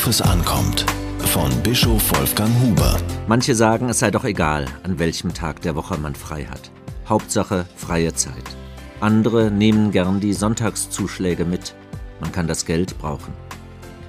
[0.00, 0.86] Worauf es ankommt.
[1.26, 2.96] Von Bischof Wolfgang Huber.
[3.28, 6.70] Manche sagen, es sei doch egal, an welchem Tag der Woche man frei hat.
[7.06, 8.56] Hauptsache freie Zeit.
[9.00, 11.74] Andere nehmen gern die Sonntagszuschläge mit.
[12.18, 13.34] Man kann das Geld brauchen.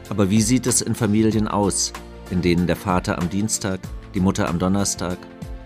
[0.09, 1.91] Aber wie sieht es in Familien aus,
[2.29, 3.81] in denen der Vater am Dienstag,
[4.13, 5.17] die Mutter am Donnerstag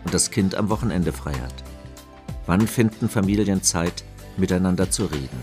[0.06, 1.64] und das Kind am Wochenende frei hat?
[2.48, 4.04] Wann finden Familien Zeit,
[4.38, 5.40] miteinander zu reden?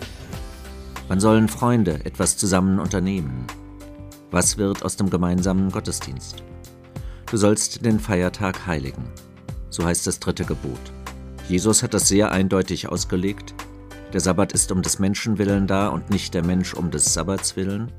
[1.06, 3.46] Wann sollen Freunde etwas zusammen unternehmen?
[4.32, 6.43] Was wird aus dem gemeinsamen Gottesdienst?
[7.31, 9.05] Du sollst den Feiertag heiligen.
[9.68, 10.81] So heißt das dritte Gebot.
[11.50, 13.53] Jesus hat das sehr eindeutig ausgelegt.
[14.14, 17.57] Der Sabbat ist um des Menschen willen da und nicht der Mensch um des Sabbats
[17.57, 17.93] willen.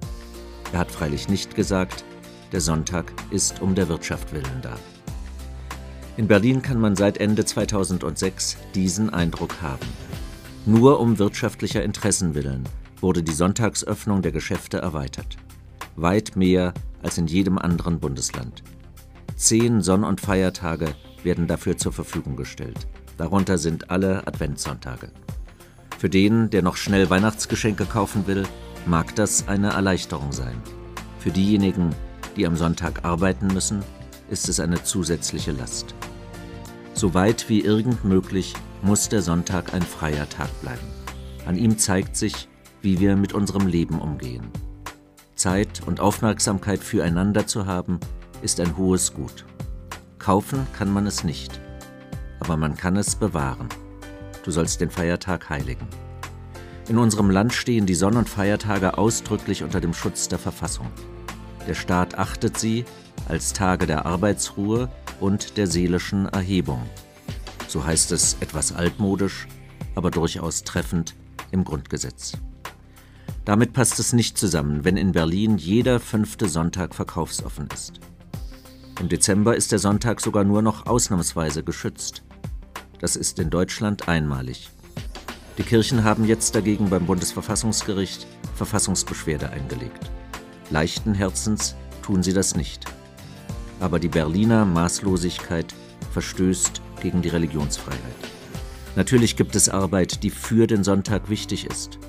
[0.72, 2.04] Er hat freilich nicht gesagt,
[2.52, 4.76] der Sonntag ist um der Wirtschaft willen da.
[6.18, 9.86] In Berlin kann man seit Ende 2006 diesen Eindruck haben.
[10.66, 12.64] Nur um wirtschaftlicher Interessen willen
[13.02, 15.38] wurde die Sonntagsöffnung der Geschäfte erweitert.
[15.96, 18.64] Weit mehr als in jedem anderen Bundesland.
[19.36, 22.88] Zehn Sonn- und Feiertage werden dafür zur Verfügung gestellt.
[23.18, 25.12] Darunter sind alle Adventssonntage.
[25.98, 28.44] Für den, der noch schnell Weihnachtsgeschenke kaufen will,
[28.86, 30.62] mag das eine Erleichterung sein.
[31.20, 31.96] Für diejenigen,
[32.36, 33.84] die am Sonntag arbeiten müssen,
[34.30, 35.96] ist es eine zusätzliche Last.
[36.94, 40.88] So weit wie irgend möglich muss der Sonntag ein freier Tag bleiben.
[41.46, 42.50] An ihm zeigt sich,
[42.82, 44.50] wie wir mit unserem Leben umgehen.
[45.44, 48.00] Zeit und Aufmerksamkeit füreinander zu haben,
[48.42, 49.44] ist ein hohes Gut.
[50.18, 51.60] Kaufen kann man es nicht,
[52.40, 53.68] aber man kann es bewahren.
[54.46, 55.86] Du sollst den Feiertag heiligen.
[56.88, 60.88] In unserem Land stehen die Sonn- und Feiertage ausdrücklich unter dem Schutz der Verfassung.
[61.68, 62.86] Der Staat achtet sie
[63.28, 64.88] als Tage der Arbeitsruhe
[65.20, 66.82] und der seelischen Erhebung.
[67.68, 69.50] So heißt es etwas altmodisch,
[69.96, 71.16] aber durchaus treffend
[71.52, 72.32] im Grundgesetz.
[73.46, 78.00] Damit passt es nicht zusammen, wenn in Berlin jeder fünfte Sonntag verkaufsoffen ist.
[79.00, 82.24] Im Dezember ist der Sonntag sogar nur noch ausnahmsweise geschützt.
[83.00, 84.70] Das ist in Deutschland einmalig.
[85.58, 88.26] Die Kirchen haben jetzt dagegen beim Bundesverfassungsgericht
[88.56, 90.10] Verfassungsbeschwerde eingelegt.
[90.70, 92.86] Leichten Herzens tun sie das nicht.
[93.80, 95.74] Aber die Berliner Maßlosigkeit
[96.12, 98.00] verstößt gegen die Religionsfreiheit.
[98.96, 102.00] Natürlich gibt es Arbeit, die für den Sonntag wichtig ist.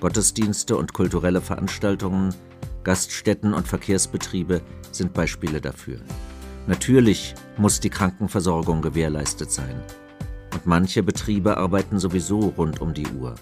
[0.00, 2.34] Gottesdienste und kulturelle Veranstaltungen,
[2.84, 5.98] Gaststätten und Verkehrsbetriebe sind Beispiele dafür.
[6.66, 9.82] Natürlich muss die Krankenversorgung gewährleistet sein.
[10.52, 13.34] Und manche Betriebe arbeiten sowieso rund um die Uhr.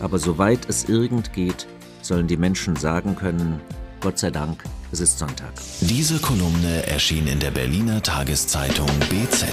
[0.00, 1.66] Aber soweit es irgend geht,
[2.02, 3.60] sollen die Menschen sagen können,
[4.00, 5.52] Gott sei Dank, es ist Sonntag.
[5.80, 9.46] Diese Kolumne erschien in der Berliner Tageszeitung BZ.